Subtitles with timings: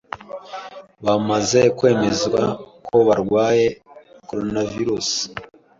[1.05, 2.41] bamaze kwemezwa
[2.87, 3.65] ko barwaye
[4.27, 5.09] coronavirus